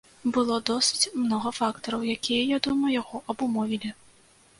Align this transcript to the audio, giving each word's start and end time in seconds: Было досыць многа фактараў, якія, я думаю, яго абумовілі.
Было 0.35 0.55
досыць 0.69 1.11
многа 1.23 1.51
фактараў, 1.57 2.05
якія, 2.15 2.47
я 2.55 2.61
думаю, 2.69 2.91
яго 3.01 3.21
абумовілі. 3.35 3.93